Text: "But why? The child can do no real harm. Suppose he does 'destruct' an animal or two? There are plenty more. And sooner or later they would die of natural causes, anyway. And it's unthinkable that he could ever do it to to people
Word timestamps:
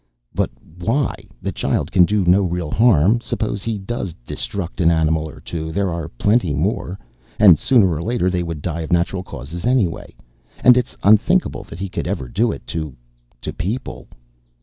"But 0.33 0.49
why? 0.79 1.13
The 1.43 1.51
child 1.51 1.91
can 1.91 2.05
do 2.05 2.25
no 2.25 2.41
real 2.41 2.71
harm. 2.71 3.19
Suppose 3.21 3.61
he 3.61 3.77
does 3.77 4.15
'destruct' 4.25 4.81
an 4.81 4.89
animal 4.89 5.29
or 5.29 5.39
two? 5.39 5.71
There 5.71 5.91
are 5.93 6.07
plenty 6.09 6.55
more. 6.55 6.97
And 7.37 7.59
sooner 7.59 7.87
or 7.91 8.01
later 8.01 8.27
they 8.27 8.41
would 8.41 8.63
die 8.63 8.81
of 8.81 8.91
natural 8.91 9.21
causes, 9.21 9.63
anyway. 9.63 10.15
And 10.63 10.75
it's 10.75 10.97
unthinkable 11.03 11.63
that 11.65 11.77
he 11.77 11.87
could 11.87 12.07
ever 12.07 12.27
do 12.27 12.51
it 12.51 12.65
to 12.73 12.95
to 13.41 13.53
people 13.53 14.07